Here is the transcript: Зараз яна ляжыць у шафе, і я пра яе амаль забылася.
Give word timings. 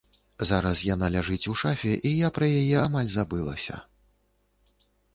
Зараз 0.49 0.79
яна 0.93 1.09
ляжыць 1.17 1.49
у 1.53 1.55
шафе, 1.61 1.93
і 2.09 2.15
я 2.25 2.33
пра 2.39 2.51
яе 2.61 2.77
амаль 2.87 3.13
забылася. 3.21 3.75